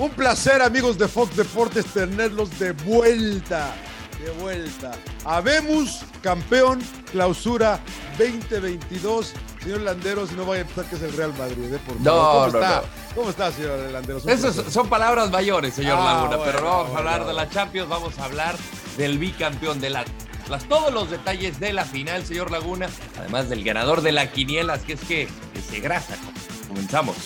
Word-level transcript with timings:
Un 0.00 0.08
placer, 0.08 0.62
amigos 0.62 0.96
de 0.96 1.06
Fox 1.06 1.36
Deportes, 1.36 1.84
tenerlos 1.84 2.58
de 2.58 2.72
vuelta. 2.72 3.74
De 4.18 4.30
vuelta. 4.42 4.92
Habemos 5.26 6.00
campeón 6.22 6.80
clausura 7.12 7.78
2022. 8.18 9.34
Señor 9.62 9.82
Landeros, 9.82 10.32
no 10.32 10.46
vaya 10.46 10.62
a 10.62 10.64
pensar 10.64 10.86
que 10.86 10.96
es 10.96 11.02
el 11.02 11.12
Real 11.12 11.34
Madrid. 11.36 11.74
¿eh? 11.74 11.78
Por 11.86 12.00
no, 12.00 12.12
¿Cómo, 12.12 12.40
no, 12.40 12.46
está? 12.46 12.76
no. 12.76 13.14
¿Cómo 13.14 13.28
está, 13.30 13.52
señor 13.52 13.78
Landeros? 13.92 14.26
Esas 14.26 14.72
son 14.72 14.88
palabras 14.88 15.30
mayores, 15.30 15.74
señor 15.74 15.98
Ah, 16.00 16.14
Laguna, 16.14 16.36
bueno, 16.38 16.42
pero 16.50 16.60
no 16.64 16.70
vamos 16.78 16.94
a 16.94 16.98
hablar 16.98 17.26
de 17.26 17.32
la 17.34 17.50
Champions, 17.50 17.88
vamos 17.90 18.18
a 18.18 18.24
hablar 18.24 18.56
del 18.96 19.18
bicampeón 19.18 19.80
de 19.82 19.90
la. 19.90 20.06
Todos 20.66 20.94
los 20.94 21.10
detalles 21.10 21.60
de 21.60 21.74
la 21.74 21.84
final, 21.84 22.24
señor 22.24 22.50
Laguna, 22.50 22.88
además 23.18 23.50
del 23.50 23.62
ganador 23.64 24.00
de 24.00 24.12
la 24.12 24.32
quiniela, 24.32 24.72
así 24.74 24.92
es 24.92 25.00
que, 25.00 25.28
que 25.52 25.60
se 25.60 25.78
grasa. 25.80 26.16
Comenzamos. 26.68 27.16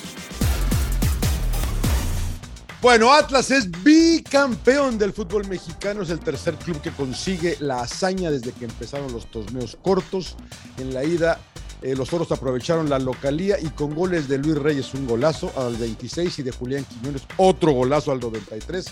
Bueno, 2.84 3.14
Atlas 3.14 3.50
es 3.50 3.70
bicampeón 3.82 4.98
del 4.98 5.14
fútbol 5.14 5.48
mexicano, 5.48 6.02
es 6.02 6.10
el 6.10 6.20
tercer 6.20 6.54
club 6.56 6.82
que 6.82 6.90
consigue 6.90 7.56
la 7.60 7.80
hazaña 7.80 8.30
desde 8.30 8.52
que 8.52 8.66
empezaron 8.66 9.10
los 9.10 9.24
torneos 9.30 9.78
cortos. 9.80 10.36
En 10.76 10.92
la 10.92 11.02
ida, 11.02 11.40
eh, 11.80 11.96
los 11.96 12.10
toros 12.10 12.30
aprovecharon 12.30 12.90
la 12.90 12.98
localía 12.98 13.58
y 13.58 13.70
con 13.70 13.94
goles 13.94 14.28
de 14.28 14.36
Luis 14.36 14.58
Reyes 14.58 14.92
un 14.92 15.06
golazo 15.06 15.50
al 15.56 15.76
26 15.76 16.40
y 16.40 16.42
de 16.42 16.50
Julián 16.50 16.84
Quiñones 16.84 17.22
otro 17.38 17.72
golazo 17.72 18.12
al 18.12 18.20
93. 18.20 18.84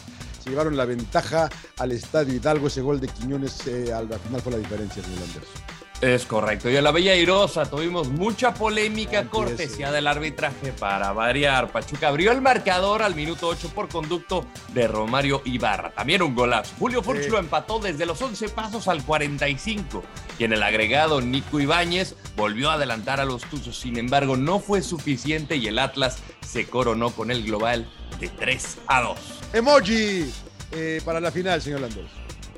Se 0.43 0.49
llevaron 0.49 0.75
la 0.75 0.87
ventaja 0.87 1.51
al 1.77 1.93
Estadio 1.93 2.33
Hidalgo, 2.33 2.69
ese 2.69 2.81
gol 2.81 2.99
de 2.99 3.09
Quiñones 3.09 3.67
eh, 3.67 3.93
al 3.93 4.09
final 4.09 4.41
fue 4.41 4.53
la 4.53 4.59
diferencia, 4.59 5.03
señor 5.03 5.21
Landers. 5.21 5.82
Es 6.03 6.27
correcto. 6.27 6.69
Y 6.69 6.75
en 6.77 6.83
la 6.83 6.91
Bella 6.91 7.15
Irosa 7.15 7.65
tuvimos 7.65 8.09
mucha 8.09 8.53
polémica 8.53 9.27
cortesía 9.29 9.93
del 9.93 10.09
arbitraje 10.09 10.73
para 10.73 11.13
variar. 11.13 11.71
Pachuca 11.71 12.09
abrió 12.09 12.33
el 12.33 12.41
marcador 12.43 13.03
al 13.05 13.15
minuto 13.15 13.47
8 13.47 13.71
por 13.73 13.89
conducto 13.89 14.45
de 14.75 14.89
Romario 14.89 15.43
Ibarra. 15.45 15.93
También 15.93 16.23
un 16.23 16.35
golazo. 16.35 16.75
Julio 16.81 17.05
Furch 17.05 17.23
Sí. 17.23 17.31
lo 17.31 17.39
empató 17.39 17.79
desde 17.79 18.05
los 18.05 18.21
11 18.21 18.49
pasos 18.49 18.89
al 18.89 19.05
45. 19.05 20.03
Y 20.41 20.45
en 20.45 20.53
el 20.53 20.65
agregado, 20.65 21.21
Nico 21.21 21.61
Ibáñez 21.61 22.17
volvió 22.37 22.71
a 22.71 22.75
adelantar 22.75 23.21
a 23.21 23.25
los 23.25 23.43
Tuzos. 23.45 23.79
Sin 23.79 23.97
embargo, 23.97 24.37
no 24.37 24.59
fue 24.59 24.83
suficiente 24.83 25.55
y 25.55 25.69
el 25.69 25.79
Atlas 25.79 26.19
se 26.45 26.67
coronó 26.67 27.11
con 27.13 27.31
el 27.31 27.45
global 27.45 27.89
de 28.19 28.29
3 28.29 28.79
a 28.89 29.03
2. 29.03 29.19
Emoji 29.53 30.33
eh, 30.73 31.01
para 31.05 31.21
la 31.21 31.31
final, 31.31 31.63
señor 31.63 31.81
Landers. 31.83 32.11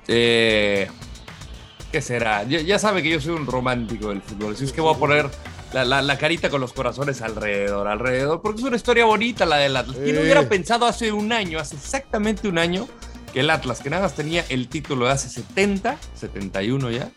Eh, 0.08 0.89
¿Qué 1.95 2.03
será? 2.03 2.42
Ya, 2.42 2.61
ya 2.61 2.77
sabe 2.81 3.05
que 3.05 3.11
yo 3.11 3.20
soy 3.20 3.34
un 3.34 3.47
romántico 3.47 4.09
del 4.09 4.20
fútbol. 4.20 4.55
Así 4.55 4.64
es 4.64 4.73
que 4.73 4.81
voy 4.81 4.92
a 4.92 4.98
poner 4.98 5.31
la, 5.73 5.84
la- 5.84 6.03
la 6.03 6.19
carita 6.19 6.51
con 6.51 6.61
los 6.61 6.73
corazones 6.73 7.23
alrededor, 7.23 7.86
alrededor, 7.86 8.42
porque 8.42 8.62
es 8.62 8.67
una 8.67 8.75
historia 8.75 9.05
bonita 9.05 9.47
la 9.47 9.59
del 9.59 9.77
Atlas. 9.77 9.97
¿Quién 10.03 10.17
Sí. 10.17 10.23
hubiera 10.23 10.48
pensado 10.48 10.86
hace 10.86 11.12
un 11.12 11.33
año, 11.33 11.61
hace 11.61 11.77
exactamente 11.77 12.48
un 12.48 12.59
año, 12.59 12.89
que 13.33 13.39
el 13.39 13.48
Atlas, 13.51 13.78
que 13.81 13.91
nada 13.91 14.03
más 14.03 14.14
tenía 14.17 14.45
el 14.48 14.67
título 14.67 15.07
de 15.07 15.13
hace 15.13 15.29
70, 15.29 15.96
71 16.17 16.91
ya, 16.91 17.11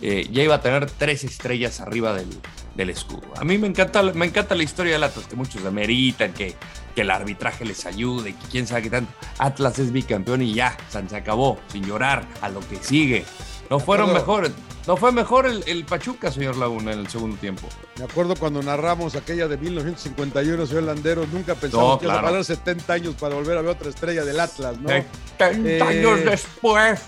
eh, 0.00 0.26
ya 0.32 0.42
iba 0.42 0.54
a 0.54 0.60
tener 0.62 0.90
tres 0.90 1.24
estrellas 1.24 1.80
arriba 1.82 2.14
del, 2.14 2.28
del 2.74 2.88
escudo? 2.88 3.34
A 3.36 3.44
mí 3.44 3.58
me 3.58 3.66
encanta, 3.66 4.02
me 4.02 4.24
encanta 4.24 4.54
la 4.54 4.62
historia 4.62 4.94
del 4.94 5.04
Atlas, 5.04 5.26
que 5.26 5.36
muchos 5.36 5.62
demeritan, 5.62 6.32
que, 6.32 6.54
que 6.94 7.02
el 7.02 7.10
arbitraje 7.10 7.66
les 7.66 7.84
ayude, 7.84 8.32
que 8.32 8.46
quién 8.50 8.66
sabe 8.66 8.80
qué 8.80 8.88
tanto. 8.90 9.12
Atlas 9.36 9.78
es 9.78 9.92
bicampeón 9.92 10.40
y 10.40 10.54
ya, 10.54 10.74
se 10.90 11.16
acabó, 11.16 11.58
sin 11.70 11.84
llorar, 11.84 12.26
a 12.40 12.48
lo 12.48 12.60
que 12.60 12.76
sigue. 12.80 13.26
No 13.70 13.78
fueron 13.80 14.12
mejores. 14.12 14.52
No 14.86 14.96
fue 14.96 15.12
mejor 15.12 15.46
el, 15.46 15.62
el 15.68 15.84
Pachuca, 15.84 16.32
señor 16.32 16.56
Laguna, 16.56 16.92
en 16.92 16.98
el 16.98 17.08
segundo 17.08 17.36
tiempo. 17.36 17.68
Me 17.98 18.04
acuerdo 18.04 18.34
cuando 18.34 18.60
narramos 18.62 19.14
aquella 19.14 19.46
de 19.46 19.56
1951, 19.56 20.66
señor 20.66 20.82
Landeros, 20.82 21.28
nunca 21.28 21.54
pensamos 21.54 21.88
No, 21.94 21.98
que 22.00 22.06
iba 22.06 22.18
a 22.18 22.22
pasar 22.22 22.44
70 22.44 22.92
años 22.92 23.14
para 23.14 23.36
volver 23.36 23.56
a 23.58 23.62
ver 23.62 23.70
otra 23.70 23.90
estrella 23.90 24.24
del 24.24 24.40
Atlas, 24.40 24.76
¿no? 24.80 24.90
Eh, 24.90 25.06
30 25.38 25.68
Eh, 25.68 25.80
años 25.82 26.24
después. 26.24 27.00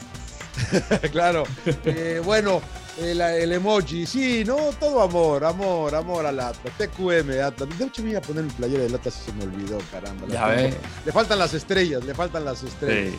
claro. 1.10 1.42
Eh, 1.84 2.22
bueno, 2.24 2.62
el, 3.00 3.20
el 3.20 3.52
emoji, 3.52 4.06
sí, 4.06 4.44
no, 4.44 4.56
todo 4.78 5.02
amor, 5.02 5.44
amor, 5.44 5.94
amor 5.96 6.26
al 6.26 6.38
Atlas. 6.38 6.74
TQM, 6.78 7.40
Atlas. 7.44 7.76
De 7.76 7.84
hecho, 7.86 8.02
me 8.04 8.10
iba 8.10 8.20
a 8.20 8.22
poner 8.22 8.44
mi 8.44 8.50
playera 8.50 8.84
del 8.84 8.94
Atlas 8.94 9.20
y 9.20 9.30
se 9.30 9.36
me 9.36 9.44
olvidó, 9.44 9.78
caramba. 9.90 10.28
Ya 10.28 10.46
ve. 10.46 10.74
Le 11.04 11.10
faltan 11.10 11.40
las 11.40 11.52
estrellas, 11.54 12.04
le 12.04 12.14
faltan 12.14 12.44
las 12.44 12.62
estrellas. 12.62 13.14
Sí. 13.14 13.18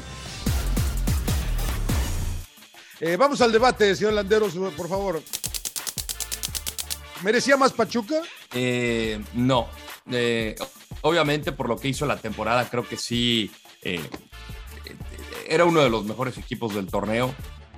Eh, 3.00 3.17
vamos 3.17 3.41
al 3.41 3.51
debate, 3.51 3.95
señor 3.95 4.13
Landeros, 4.13 4.53
por 4.75 4.88
favor. 4.88 5.22
¿Merecía 7.23 7.57
más 7.57 7.73
Pachuca? 7.73 8.22
Eh, 8.53 9.19
no. 9.33 9.67
Eh, 10.11 10.56
obviamente, 11.01 11.51
por 11.51 11.67
lo 11.67 11.78
que 11.78 11.89
hizo 11.89 12.05
la 12.05 12.17
temporada, 12.17 12.69
creo 12.69 12.88
que 12.88 12.97
sí. 12.97 13.51
eh, 13.81 13.95
eh, 14.85 14.95
era 15.47 15.66
uno 15.66 15.81
de 15.81 15.89
los 15.89 16.05
mejores 16.05 16.38
equipos 16.38 16.73
del 16.73 16.88
torneo, 16.88 17.34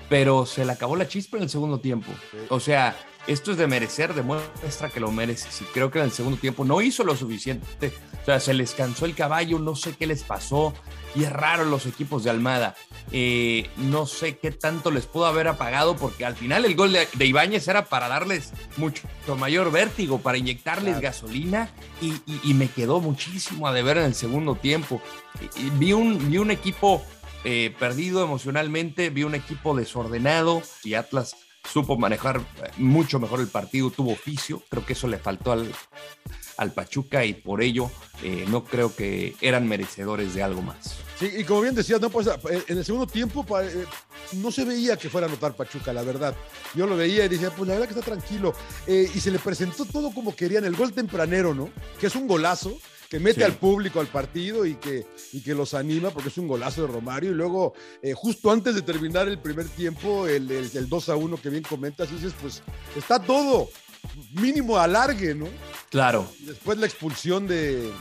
pero 0.10 0.46
se 0.46 0.66
le 0.66 0.72
acabó 0.72 0.96
la 0.96 1.08
chispa 1.08 1.38
en 1.38 1.44
el 1.44 1.50
segundo 1.50 1.80
tiempo. 1.80 2.12
O 2.50 2.60
sea, 2.60 2.96
esto 3.28 3.52
es 3.52 3.58
de 3.58 3.68
merecer, 3.68 4.14
demuestra 4.14 4.90
que 4.90 5.00
lo 5.02 5.12
merece. 5.12 5.50
Sí, 5.52 5.66
creo 5.74 5.92
que 5.92 6.00
en 6.00 6.06
el 6.06 6.12
segundo 6.12 6.38
tiempo 6.40 6.64
no 6.64 6.82
hizo 6.82 7.04
lo 7.04 7.16
suficiente. 7.16 7.92
O 8.22 8.26
sea, 8.26 8.40
se 8.40 8.54
les 8.54 8.74
cansó 8.74 9.06
el 9.06 9.16
caballo, 9.16 9.60
no 9.60 9.76
sé 9.76 9.96
qué 9.98 10.08
les 10.08 10.24
pasó. 10.24 10.74
Y 11.16 11.24
es 11.24 11.32
raro 11.32 11.66
los 11.66 11.86
equipos 11.86 12.24
de 12.24 12.30
Almada. 12.30 12.76
Eh, 13.12 13.70
no 13.78 14.06
sé 14.06 14.38
qué 14.38 14.52
tanto 14.52 14.92
les 14.92 15.06
pudo 15.08 15.26
haber 15.26 15.48
apagado, 15.48 15.96
porque 15.96 16.26
al 16.26 16.36
final 16.36 16.64
el 16.66 16.76
gol 16.76 16.94
de, 16.94 17.08
de 17.14 17.26
Ibáñez 17.26 17.68
era 17.68 17.86
para 17.86 18.08
darles 18.08 18.52
mucho 18.78 19.04
mayor 19.38 19.72
vértigo, 19.72 20.20
para 20.20 20.38
inyectarles 20.38 20.94
Claro. 20.98 21.02
gasolina, 21.02 21.70
y, 22.02 22.14
y- 22.26 22.40
y 22.44 22.54
me 22.54 22.70
quedó 22.70 23.00
muchísimo 23.00 23.68
a 23.68 23.74
deber 23.74 23.98
en 23.98 24.04
el 24.06 24.16
segundo 24.16 24.56
tiempo. 24.56 25.02
Y- 25.58 25.68
y 25.68 25.70
vi, 25.72 25.94
un, 25.94 26.30
vi 26.30 26.38
un 26.38 26.52
equipo 26.52 27.04
eh, 27.50 27.74
perdido 27.80 28.26
emocionalmente, 28.26 29.10
vi 29.10 29.24
un 29.24 29.34
equipo 29.34 29.74
desordenado, 29.74 30.62
y 30.84 30.96
Atlas 30.96 31.38
supo 31.64 31.98
manejar 31.98 32.42
eh, 32.42 32.72
mucho 32.76 33.22
mejor 33.22 33.40
el 33.40 33.48
partido, 33.48 33.90
tuvo 33.90 34.12
oficio, 34.12 34.62
creo 34.68 34.86
que 34.86 34.92
eso 34.92 35.08
le 35.08 35.18
faltó 35.18 35.54
al, 35.54 35.72
al 36.58 36.74
Pachuca 36.74 37.24
y 37.24 37.36
por 37.36 37.62
ello 37.62 37.90
eh, 38.22 38.44
no 38.50 38.66
creo 38.66 38.94
que 38.94 39.38
eran 39.40 39.66
merecedores 39.66 40.34
de 40.34 40.44
algo 40.44 40.62
más. 40.62 40.98
Sí, 41.18 41.32
y 41.38 41.46
como 41.46 41.62
bien 41.62 41.74
decías, 41.74 42.02
no, 42.02 42.10
pues, 42.10 42.28
en 42.68 42.78
el 42.80 42.84
segundo 42.84 43.08
tiempo 43.08 43.46
no 44.34 44.52
se 44.52 44.66
veía 44.66 44.98
que 44.98 45.10
fuera 45.10 45.28
a 45.28 45.30
anotar 45.30 45.56
Pachuca, 45.56 45.94
la 45.94 46.04
verdad. 46.04 46.36
Yo 46.76 46.86
lo 46.86 46.98
veía 46.98 47.24
y 47.24 47.30
decía, 47.30 47.50
pues 47.52 47.66
la 47.66 47.76
verdad 47.76 47.88
que 47.88 47.98
está 47.98 48.06
tranquilo. 48.06 48.54
Y 48.88 49.20
se 49.20 49.32
le 49.32 49.40
presentó 49.40 49.86
todo 49.86 50.14
como 50.14 50.36
querían, 50.36 50.66
el 50.66 50.76
gol 50.76 50.92
tempranero, 50.92 51.56
¿no? 51.56 51.70
Que 52.00 52.08
es 52.08 52.16
un 52.16 52.28
golazo, 52.28 52.78
que 53.10 53.20
mete 53.20 53.40
Sí. 53.40 53.44
al 53.44 53.54
público 53.54 54.00
al 54.00 54.08
partido 54.08 54.66
y 54.66 54.76
que, 54.76 55.06
y 55.34 55.42
que 55.42 55.54
los 55.56 55.74
anima, 55.74 56.10
porque 56.12 56.30
es 56.30 56.38
un 56.38 56.48
golazo 56.48 56.82
de 56.82 56.88
Romario. 56.88 57.32
Y 57.32 57.36
luego, 57.36 57.74
eh, 58.02 58.14
justo 58.14 58.52
antes 58.52 58.76
de 58.76 58.82
terminar 58.82 59.28
el 59.28 59.40
primer 59.40 59.68
tiempo, 59.70 60.28
el, 60.28 60.50
el, 60.52 60.70
el 60.74 60.90
2 60.90 61.10
a 61.10 61.16
1 61.16 61.38
que 61.42 61.50
bien 61.50 61.64
comentas, 61.64 62.12
dices, 62.12 62.34
pues 62.42 62.62
está 62.96 63.20
todo, 63.20 63.70
mínimo 64.34 64.78
alargue, 64.78 65.34
¿no? 65.36 65.48
Claro, 65.90 66.28
Y 66.42 66.46
después 66.46 66.78
la 66.78 66.86
expulsión 66.86 67.48
de, 67.48 67.92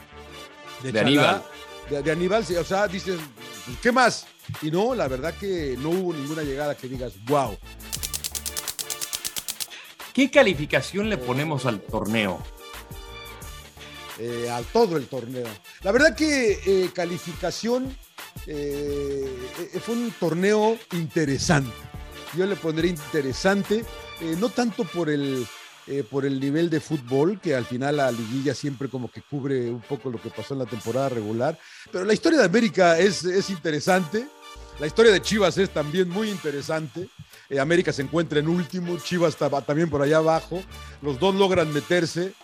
De 0.83 0.93
Chalá, 0.93 1.01
Aníbal. 1.03 1.43
De, 1.91 2.03
de 2.03 2.11
Aníbal, 2.13 2.45
o 2.59 2.65
sea, 2.65 2.89
dices, 2.89 3.17
pues, 3.65 3.79
¿qué 3.81 3.93
más? 3.93 4.27
Y 4.63 4.71
no, 4.71 4.95
la 4.95 5.07
verdad 5.09 5.35
que 5.39 5.77
no 5.79 5.91
hubo 5.91 6.13
ninguna 6.15 6.43
llegada 6.43 6.77
que 6.77 6.89
digas, 6.89 7.13
wow. 7.27 7.57
¿qué 10.13 10.31
calificación 10.31 11.09
le 11.11 11.17
ponemos 11.19 11.67
al 11.67 11.81
torneo? 11.81 12.43
Eh, 14.19 14.49
a 14.51 14.63
todo 14.73 14.97
el 14.97 15.07
torneo. 15.07 15.47
La 15.83 15.93
verdad 15.93 16.15
que 16.15 16.61
eh, 16.65 16.91
calificación 16.95 17.97
eh, 18.47 19.29
eh, 19.75 19.81
fue 19.81 19.95
un 19.95 20.11
torneo 20.19 20.79
interesante. 20.93 21.73
Yo 22.37 22.47
le 22.47 22.57
pondré 22.57 22.89
interesante, 22.89 23.85
eh, 24.21 24.37
no 24.39 24.49
tanto 24.49 24.85
por 24.85 25.09
el, 25.09 25.47
por 26.11 26.27
el 26.27 26.41
nivel 26.41 26.69
de 26.69 26.81
fútbol, 26.81 27.41
que 27.41 27.55
al 27.55 27.65
final 27.65 27.97
la 27.99 28.11
liguilla 28.11 28.55
siempre 28.55 28.89
como 28.89 29.11
que 29.11 29.23
cubre 29.23 29.71
un 29.71 29.81
poco 29.81 30.11
lo 30.11 30.21
que 30.21 30.31
pasó 30.31 30.55
en 30.55 30.61
la 30.61 30.67
temporada 30.67 31.09
regular, 31.09 31.59
pero 31.93 32.05
la 32.05 32.13
historia 32.13 32.41
de 32.41 32.45
América 32.45 32.99
es, 32.99 33.25
es 33.25 33.49
interesante. 33.51 34.27
La 34.79 34.87
historia 34.87 35.13
de 35.13 35.23
Chivas 35.23 35.57
es 35.57 35.71
también 35.71 36.09
muy 36.09 36.29
interesante. 36.29 37.09
Eh, 37.49 37.59
América 37.59 37.93
se 37.93 38.03
encuentra 38.03 38.41
en 38.41 38.49
último, 38.49 38.99
Chivas 38.99 39.37
también 39.65 39.89
por 39.89 40.03
allá 40.03 40.19
abajo. 40.19 40.63
Los 41.01 41.19
dos 41.19 41.35
logran 41.35 41.73
meterse. 41.73 42.35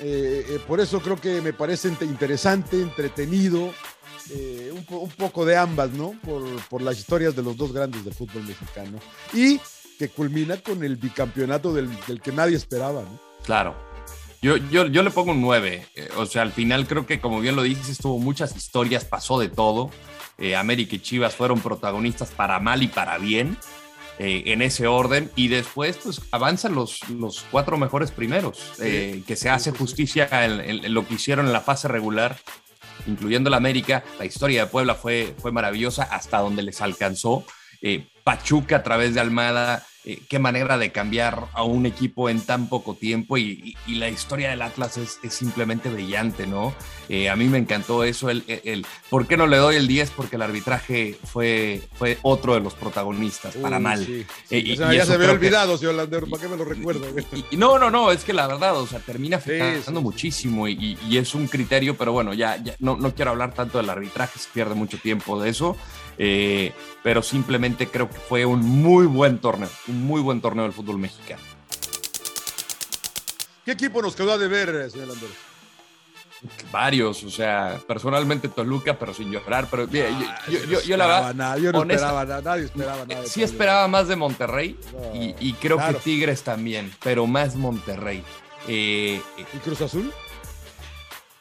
Eh, 0.00 0.46
eh, 0.48 0.60
por 0.66 0.80
eso 0.80 1.00
creo 1.00 1.16
que 1.16 1.40
me 1.40 1.52
parece 1.52 1.88
interesante, 1.88 2.80
entretenido, 2.80 3.72
eh, 4.30 4.72
un, 4.72 4.84
un, 4.96 5.10
poco 5.10 5.44
de 5.44 5.56
ambas, 5.56 5.90
¿no? 5.90 6.12
Por, 6.24 6.44
por, 6.68 6.82
las 6.82 6.98
historias 6.98 7.34
de 7.34 7.42
los 7.42 7.56
dos 7.56 7.72
grandes 7.72 8.04
del 8.04 8.14
fútbol 8.14 8.44
mexicano. 8.44 8.98
Y 9.32 9.60
que 9.98 10.08
culmina 10.08 10.56
con 10.58 10.84
el 10.84 10.96
bicampeonato 10.96 11.72
del, 11.72 11.88
del 12.06 12.20
que 12.20 12.30
nadie 12.30 12.56
esperaba, 12.56 13.02
¿no? 13.02 13.18
Claro. 13.44 13.74
Yo, 14.40 14.56
yo, 14.56 14.86
yo 14.86 15.02
le 15.02 15.10
pongo 15.10 15.32
un 15.32 15.40
9. 15.40 15.86
o 16.16 16.26
sea, 16.26 16.42
al 16.42 16.52
final 16.52 16.86
creo 16.86 17.04
que, 17.06 17.20
como 17.20 17.40
bien 17.40 17.56
lo 17.56 17.62
dices, 17.62 17.98
tuvo 17.98 18.18
muchas 18.18 18.54
historias, 18.56 19.04
pasó 19.04 19.40
de 19.40 19.48
todo. 19.48 19.90
América 20.56 20.94
y 20.94 21.00
Chivas 21.00 21.34
fueron 21.34 21.58
protagonistas 21.58 22.30
para 22.30 22.60
mal 22.60 22.84
y 22.84 22.86
para 22.86 23.18
bien. 23.18 23.58
Eh, 24.20 24.52
en 24.52 24.62
ese 24.62 24.88
orden 24.88 25.30
y 25.36 25.46
después 25.46 25.96
pues 26.02 26.20
avanzan 26.32 26.74
los, 26.74 27.08
los 27.08 27.46
cuatro 27.52 27.78
mejores 27.78 28.10
primeros, 28.10 28.72
eh, 28.80 29.22
que 29.24 29.36
se 29.36 29.48
hace 29.48 29.70
justicia 29.70 30.28
en, 30.44 30.60
en, 30.60 30.92
lo 30.92 31.06
que 31.06 31.14
hicieron 31.14 31.46
en 31.46 31.52
la 31.52 31.60
fase 31.60 31.86
regular, 31.86 32.36
incluyendo 33.06 33.48
la 33.48 33.58
América. 33.58 34.02
La 34.18 34.24
historia 34.24 34.64
de 34.64 34.70
Puebla 34.70 34.96
fue, 34.96 35.36
fue 35.38 35.52
maravillosa 35.52 36.02
hasta 36.02 36.38
donde 36.38 36.64
les 36.64 36.80
alcanzó. 36.80 37.44
Eh, 37.80 38.08
Pachuca 38.24 38.76
a 38.76 38.82
través 38.82 39.14
de 39.14 39.20
Almada, 39.20 39.86
eh, 40.08 40.18
qué 40.28 40.38
manera 40.38 40.78
de 40.78 40.90
cambiar 40.90 41.48
a 41.52 41.62
un 41.62 41.84
equipo 41.86 42.28
en 42.30 42.40
tan 42.40 42.68
poco 42.68 42.94
tiempo 42.94 43.36
y, 43.36 43.76
y, 43.86 43.92
y 43.92 43.94
la 43.96 44.08
historia 44.08 44.48
del 44.50 44.62
Atlas 44.62 44.96
es, 44.96 45.18
es 45.22 45.34
simplemente 45.34 45.90
brillante, 45.90 46.46
¿no? 46.46 46.74
Eh, 47.10 47.28
a 47.28 47.36
mí 47.36 47.44
me 47.46 47.58
encantó 47.58 48.04
eso, 48.04 48.28
el, 48.30 48.42
el, 48.48 48.60
el, 48.64 48.86
¿por 49.10 49.26
qué 49.26 49.36
no 49.36 49.46
le 49.46 49.58
doy 49.58 49.76
el 49.76 49.86
10? 49.86 50.10
Porque 50.10 50.36
el 50.36 50.42
arbitraje 50.42 51.18
fue, 51.24 51.82
fue 51.98 52.18
otro 52.22 52.54
de 52.54 52.60
los 52.60 52.74
protagonistas, 52.74 53.54
Uy, 53.56 53.62
para 53.62 53.78
mal. 53.78 54.04
sí, 54.04 54.24
Eh, 54.50 54.62
sí. 54.64 54.72
O 54.72 54.76
sea, 54.76 54.92
y 54.94 54.96
ya 54.96 55.04
se 55.04 55.10
me 55.10 55.14
había 55.16 55.26
creo 55.28 55.40
que- 55.40 55.46
olvidado, 55.46 55.76
señor 55.78 55.94
Landero, 55.94 56.26
¿para 56.26 56.42
qué 56.42 56.48
me 56.48 56.56
lo 56.56 56.64
y 57.50 57.56
no, 57.56 57.78
no, 57.78 57.90
no, 57.90 58.10
es 58.10 58.24
que 58.24 58.32
la 58.32 58.46
verdad, 58.46 58.76
o 58.78 58.86
sea, 58.86 59.00
termina 59.00 59.36
afectando 59.36 60.00
sí, 60.00 60.04
muchísimo 60.04 60.68
y, 60.68 60.72
y- 60.72 60.98
y 61.08 61.16
es 61.18 61.34
un 61.34 61.46
criterio, 61.48 61.96
pero 61.96 62.12
bueno, 62.12 62.32
ya, 62.34 62.56
ya 62.62 62.74
no, 62.78 62.96
no 62.96 63.14
quiero 63.14 63.30
hablar 63.32 63.52
tanto 63.54 63.78
del 63.78 63.90
arbitraje, 63.90 64.38
se 64.38 64.48
pierde 64.54 64.74
mucho 64.74 64.98
tiempo 64.98 65.40
de 65.40 65.50
eso, 65.50 65.76
eh, 66.18 66.72
pero 67.02 67.22
simplemente 67.22 67.86
creo 67.88 68.08
que 68.10 68.16
fue 68.18 68.44
un 68.44 68.60
muy 68.60 69.06
buen 69.06 69.38
torneo, 69.38 69.68
un 69.88 69.97
muy 69.98 70.20
buen 70.20 70.40
torneo 70.40 70.64
del 70.64 70.72
fútbol 70.72 70.98
mexicano. 70.98 71.42
¿Qué 73.64 73.72
equipo 73.72 74.00
nos 74.00 74.16
quedó 74.16 74.32
a 74.32 74.38
deber, 74.38 74.68
eh, 74.70 74.90
señor 74.90 75.08
Landero? 75.08 75.32
Varios, 76.70 77.24
o 77.24 77.30
sea, 77.30 77.80
personalmente 77.86 78.48
Toluca, 78.48 78.96
pero 78.98 79.12
sin 79.12 79.30
llorar, 79.30 79.66
pero 79.70 79.86
mira, 79.88 80.08
yo- 80.08 80.26
Ah, 80.28 80.38
yo, 80.48 80.58
no 80.60 80.64
yo- 80.66 80.80
yo 80.82 80.96
la 80.96 81.04
esperaba 81.04 81.20
verdad 81.20 81.34
nada, 81.34 81.58
yo 81.58 81.72
no 81.72 81.78
honesta- 81.80 81.94
esperaba 82.06 82.24
nada, 82.24 82.42
nadie 82.42 82.64
esperaba 82.64 83.04
nada. 83.06 83.22
de 83.22 83.28
sí 83.28 83.42
esperaba 83.42 83.88
más 83.88 84.06
de 84.08 84.16
Monterrey 84.16 84.78
No, 84.92 85.16
y, 85.20 85.34
y 85.40 85.52
creo 85.54 85.76
claro. 85.78 85.98
que 85.98 86.04
Tigres 86.04 86.42
también, 86.42 86.92
pero 87.02 87.26
más 87.26 87.56
Monterrey. 87.56 88.22
Eh, 88.68 89.20
¿Y 89.52 89.58
Cruz 89.58 89.80
Azul? 89.80 90.12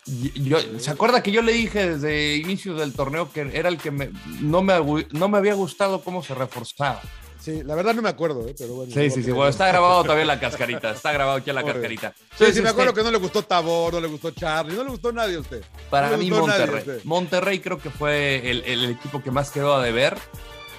Yo, 0.06 0.57
¿Se 0.80 0.89
acuerda 0.89 1.21
que 1.21 1.31
yo 1.31 1.42
le 1.42 1.51
dije 1.51 1.92
desde 1.98 2.38
inicio 2.38 2.74
del 2.75 2.94
torneo 2.94 3.31
que 3.31 3.42
era 3.54 3.69
el 3.69 3.77
que 3.77 3.92
me- 3.92 4.09
no, 4.42 4.62
me, 4.63 4.74
no 5.12 5.27
me 5.30 5.38
había 5.38 5.54
gustado 5.54 6.01
cómo 6.01 6.24
se 6.24 6.33
reforzaba? 6.33 7.01
Sí, 7.48 7.64
la 7.64 7.76
verdad 7.76 7.94
no 7.94 8.02
me 8.02 8.10
acuerdo, 8.10 8.46
eh, 8.46 8.54
pero 8.58 8.74
bueno. 8.74 8.92
Sí, 8.94 9.10
sí, 9.10 9.24
sí. 9.24 9.32
Bueno, 9.32 9.48
está 9.48 9.70
grabado 9.70 10.04
todavía 10.04 10.24
en 10.24 10.28
la 10.28 10.38
cascarita. 10.38 10.92
Está 10.92 11.14
grabado 11.14 11.38
aquí 11.38 11.50
en 11.50 11.56
la 11.56 11.64
cascarita. 11.64 12.14
Sí, 12.38 12.52
sí, 12.52 12.62
me 12.62 12.68
acuerdo 12.68 12.94
que 12.94 13.02
no 13.02 13.10
le 13.10 13.18
gustó 13.20 13.42
Tabor, 13.42 13.94
no 13.94 14.02
le 14.02 14.08
gustó 14.10 14.32
Charlie, 14.32 14.76
no 14.76 14.84
le 14.84 14.90
gustó 14.90 15.14
nadie 15.14 15.38
a 15.38 15.40
usted. 15.40 15.64
Para 15.90 16.10
no 16.10 16.18
mí, 16.18 16.30
nadie 16.30 16.42
Monterrey. 16.42 17.02
Monterrey 17.06 17.60
creo 17.62 17.78
que 17.78 17.90
fue 17.90 18.52
el, 18.52 18.66
el 18.66 18.90
equipo 18.90 19.24
que 19.24 19.32
más 19.32 19.50
quedó 19.50 19.76
a 19.76 19.82
deber 19.82 20.18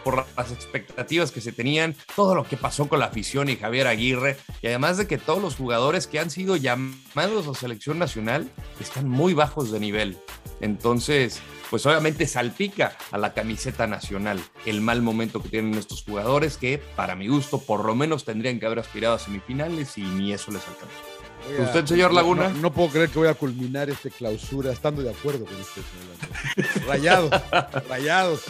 por 0.04 0.26
las 0.36 0.52
expectativas 0.52 1.30
que 1.30 1.40
se 1.40 1.52
tenían, 1.52 1.96
todo 2.14 2.34
lo 2.34 2.44
que 2.44 2.58
pasó 2.58 2.86
con 2.86 2.98
la 2.98 3.06
afición 3.06 3.48
y 3.48 3.56
Javier 3.56 3.86
Aguirre, 3.86 4.36
y 4.60 4.66
además 4.66 4.98
de 4.98 5.06
que 5.06 5.16
todos 5.16 5.40
los 5.40 5.56
jugadores 5.56 6.06
que 6.06 6.18
han 6.18 6.30
sido 6.30 6.56
llamados 6.56 7.46
a 7.48 7.54
selección 7.58 7.98
nacional 7.98 8.50
están 8.78 9.08
muy 9.08 9.32
bajos 9.32 9.72
de 9.72 9.80
nivel. 9.80 10.18
Entonces, 10.60 11.40
pues 11.70 11.84
obviamente 11.86 12.26
salpica 12.26 12.96
a 13.10 13.18
la 13.18 13.34
camiseta 13.34 13.86
nacional 13.86 14.40
el 14.66 14.80
mal 14.80 15.02
momento 15.02 15.42
que 15.42 15.48
tienen 15.50 15.74
estos 15.74 16.02
jugadores 16.02 16.56
que, 16.56 16.78
para 16.96 17.14
mi 17.14 17.28
gusto, 17.28 17.58
por 17.60 17.84
lo 17.84 17.94
menos 17.94 18.24
tendrían 18.24 18.58
que 18.58 18.66
haber 18.66 18.78
aspirado 18.78 19.14
a 19.14 19.18
semifinales 19.18 19.96
y 19.98 20.02
ni 20.02 20.32
eso 20.32 20.50
les 20.50 20.62
alcanzó. 20.66 20.94
Oiga, 21.48 21.64
¿Usted, 21.64 21.86
señor 21.86 22.12
Laguna? 22.12 22.48
No, 22.48 22.58
no 22.62 22.72
puedo 22.72 22.88
creer 22.90 23.10
que 23.10 23.18
voy 23.18 23.28
a 23.28 23.34
culminar 23.34 23.88
este 23.90 24.10
clausura 24.10 24.72
estando 24.72 25.02
de 25.02 25.10
acuerdo 25.10 25.44
con 25.44 25.54
usted, 25.56 25.82
señor. 26.56 26.86
Rayados, 26.86 27.30
rayados. 27.88 28.40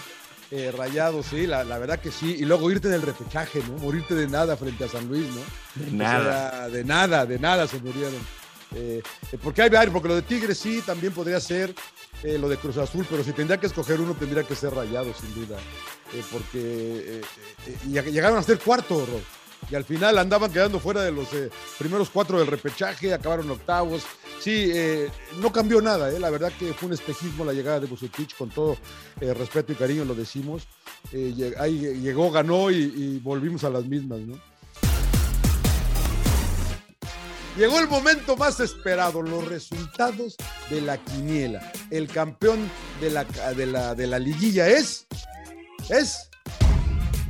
eh, 0.51 0.73
rayados, 0.77 1.27
sí, 1.27 1.47
la, 1.47 1.63
la 1.65 1.79
verdad 1.79 2.01
que 2.01 2.11
sí. 2.11 2.37
Y 2.41 2.45
luego 2.47 2.71
irte 2.71 2.89
del 2.89 3.03
repechaje, 3.03 3.61
¿no? 3.69 3.77
Morirte 3.79 4.15
de 4.15 4.27
nada 4.27 4.57
frente 4.57 4.85
a 4.85 4.89
San 4.89 5.07
Luis, 5.07 5.27
¿no? 5.29 5.85
De 5.85 5.91
O 5.91 5.95
nada. 5.95 6.51
sea, 6.51 6.69
de 6.71 6.85
nada, 6.85 7.27
de 7.27 7.39
nada 7.39 7.67
se 7.69 7.79
murieron. 7.79 8.15
Eh, 8.75 9.03
eh, 9.33 9.39
porque 9.43 9.63
hay 9.63 9.71
varios, 9.71 9.93
porque 9.93 10.09
lo 10.09 10.17
de 10.17 10.23
Tigres 10.23 10.59
sí 10.59 10.83
también 10.85 11.13
podría 11.13 11.41
ser 11.41 11.75
eh, 12.23 12.39
lo 12.39 12.49
de 12.49 12.57
Cruz 12.57 12.77
Azul, 12.77 13.07
pero 13.09 13.25
si 13.25 13.33
tendría 13.33 13.59
que 13.59 13.67
escoger 13.67 14.01
uno, 14.01 14.15
tendría 14.15 14.43
que 14.43 14.55
ser 14.55 14.75
Rayado, 14.75 15.13
sin 15.15 15.35
duda. 15.35 15.57
Eh, 16.15 16.23
porque 16.31 17.23
llegaron 17.89 18.39
a 18.39 18.43
ser 18.43 18.59
cuarto, 18.59 19.07
Rob. 19.07 19.23
Y 19.71 19.75
al 19.75 19.85
final 19.85 20.17
andaban 20.19 20.53
quedando 20.53 20.79
fuera 20.79 21.03
de 21.03 21.11
los 21.11 21.29
primeros 21.79 22.11
cuatro 22.11 22.39
del 22.39 22.47
repechaje, 22.47 23.13
acabaron 23.13 23.51
octavos. 23.51 24.05
Sí, 24.39 24.73
no 25.41 25.53
cambió 25.53 25.83
nada, 25.83 26.09
la 26.11 26.31
verdad 26.31 26.53
que 26.57 26.73
fue 26.73 26.87
un 26.87 26.95
espejismo 26.95 27.45
la 27.45 27.53
llegada 27.53 27.81
de 27.81 27.87
Bucetich, 27.89 28.37
con 28.37 28.51
todo 28.51 28.79
respeto 29.21 29.73
y 29.73 29.75
cariño 29.75 30.05
lo 30.05 30.15
decimos. 30.15 30.69
Ahí 31.59 32.01
llegó, 32.01 32.31
ganó 32.31 32.71
y, 32.71 32.77
y 32.77 33.19
volvimos 33.19 33.65
a 33.65 33.71
las 33.71 33.85
mismas, 33.85 34.21
¿no? 34.21 34.39
Llegó 37.59 37.81
el 37.81 37.89
momento 37.89 38.37
más 38.37 38.61
esperado, 38.61 39.21
los 39.21 39.45
resultados 39.49 40.37
de 40.71 40.81
la 40.81 40.97
quiniela. 40.99 41.73
El 41.91 42.07
campeón 42.07 42.71
de 43.01 43.11
la, 43.11 43.25
de 43.25 43.67
la, 43.67 43.95
de 43.97 44.07
la 44.07 44.19
liguilla 44.21 44.69
es. 44.69 45.07
Es. 45.89 46.31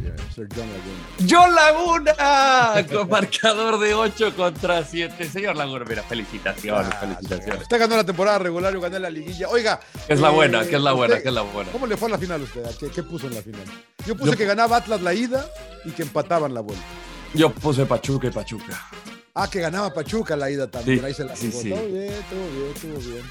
Yeah, 0.02 0.14
Sir 0.34 0.46
John 0.54 0.68
Laguna. 0.68 1.26
John 1.28 1.54
Laguna, 1.54 2.84
con 2.92 3.08
marcador 3.08 3.78
de 3.80 3.94
8 3.94 4.36
contra 4.36 4.84
7. 4.84 5.30
Señor 5.30 5.56
Laguna, 5.56 5.84
mira, 5.88 6.02
felicitaciones, 6.02 6.92
Ah, 6.94 6.98
felicitaciones. 7.00 7.62
Usted 7.62 7.78
ganó 7.78 7.96
la 7.96 8.04
temporada 8.04 8.38
regular, 8.38 8.72
yo 8.74 8.80
gané 8.82 9.00
la 9.00 9.08
liguilla. 9.10 9.48
Oiga. 9.48 9.80
Que 10.06 10.12
es 10.12 10.20
la 10.20 10.28
eh, 10.28 10.34
buena, 10.34 10.60
que 10.66 10.76
es 10.76 10.82
la 10.82 10.92
buena, 10.92 11.14
usted- 11.14 11.22
que 11.22 11.28
es 11.30 11.34
la 11.34 11.42
buena. 11.42 11.72
¿Cómo 11.72 11.86
le 11.86 11.96
fue 11.96 12.08
a 12.08 12.12
la 12.12 12.18
final 12.18 12.42
a 12.42 12.44
usted? 12.44 12.64
¿Qué, 12.78 12.90
qué 12.90 13.02
puso 13.02 13.28
en 13.28 13.34
la 13.34 13.40
final? 13.42 13.64
Yo 14.06 14.14
puse 14.14 14.32
Yo- 14.32 14.36
que 14.36 14.44
ganaba 14.44 14.76
Atlas 14.76 15.00
la 15.00 15.14
ida 15.14 15.46
y 15.86 15.90
que 15.92 16.02
empataban 16.02 16.52
la 16.52 16.60
vuelta. 16.60 16.84
Yo 17.34 17.50
puse 17.50 17.84
Pachuca 17.86 18.26
y 18.28 18.30
Pachuca. 18.30 18.88
Ah, 19.40 19.48
que 19.48 19.60
ganaba 19.60 19.92
Pachuca 19.94 20.34
la 20.36 20.50
ida 20.50 20.68
también. 20.68 20.98
Sí, 20.98 21.04
Ahí 21.06 21.14
se 21.14 21.24
la 21.24 21.36
sí. 21.36 21.50
Todo 21.50 21.62
bien, 21.86 22.12
todo 22.28 22.50
bien, 22.50 22.74
todo 22.80 22.98
bien. 23.12 23.22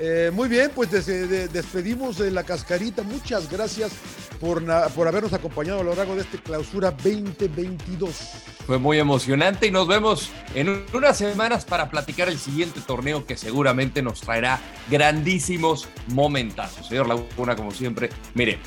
Eh, 0.00 0.30
muy 0.32 0.48
bien, 0.48 0.70
pues 0.72 0.92
des- 0.92 1.06
de- 1.06 1.48
despedimos 1.48 2.16
de 2.18 2.30
la 2.30 2.44
cascarita. 2.44 3.02
Muchas 3.02 3.50
gracias 3.50 3.90
por, 4.38 4.62
por 4.94 5.08
habernos 5.08 5.32
acompañado 5.32 5.80
a 5.80 5.82
lo 5.82 5.96
largo 5.96 6.14
de 6.14 6.20
este 6.20 6.38
clausura 6.38 6.92
2022. 6.92 8.14
Fue 8.66 8.78
muy 8.78 9.00
emocionante 9.00 9.66
y 9.66 9.72
nos 9.72 9.88
vemos 9.88 10.30
en 10.54 10.68
un- 10.68 10.84
unas 10.92 11.16
semanas 11.18 11.64
para 11.64 11.90
platicar 11.90 12.28
el 12.28 12.38
siguiente 12.38 12.80
torneo 12.86 13.26
que 13.26 13.36
seguramente 13.36 14.00
nos 14.00 14.20
traerá 14.20 14.60
grandísimos 14.88 15.88
momentazos. 16.06 16.86
Señor 16.86 17.08
Laguna, 17.08 17.56
como 17.56 17.72
siempre, 17.72 18.10
mire, 18.34 18.58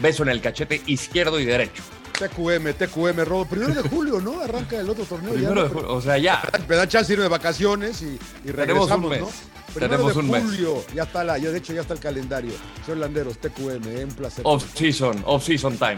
beso 0.00 0.22
en 0.24 0.28
el 0.28 0.42
cachete 0.42 0.82
izquierdo 0.86 1.40
y 1.40 1.46
derecho. 1.46 1.82
TQM, 2.18 2.72
TQM, 2.74 3.24
Rodo. 3.24 3.44
Primero 3.44 3.74
de 3.82 3.88
julio, 3.88 4.20
¿no? 4.20 4.40
Arranca 4.40 4.78
el 4.80 4.88
otro 4.88 5.04
torneo. 5.04 5.32
Primero 5.34 5.64
de 5.64 5.68
julio, 5.68 5.92
o 5.94 6.00
sea, 6.00 6.16
ya. 6.18 6.42
Me 6.68 6.76
da 6.76 6.86
chance 6.88 7.08
de 7.08 7.14
irme 7.14 7.24
de 7.24 7.28
vacaciones 7.28 8.00
y, 8.02 8.06
y 8.44 8.52
Tenemos 8.52 8.90
un 8.90 9.02
regresamos, 9.02 9.10
mes. 9.10 9.20
¿no? 9.20 9.28
Primero 9.74 9.90
Tenemos 9.96 10.14
de 10.14 10.20
un 10.20 10.30
mes. 10.30 10.42
julio, 10.44 10.84
ya 10.94 11.02
está 11.02 11.24
la, 11.24 11.36
ya 11.38 11.50
de 11.50 11.58
hecho 11.58 11.72
ya 11.72 11.80
está 11.80 11.94
el 11.94 12.00
calendario. 12.00 12.52
Señor 12.84 12.98
Landeros, 12.98 13.38
TQM, 13.38 13.86
eh, 13.88 14.04
un 14.04 14.14
placer. 14.14 14.42
Off 14.46 14.64
season, 14.76 15.22
off 15.26 15.44
season 15.44 15.76
time. 15.76 15.96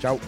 Chao. 0.00 0.18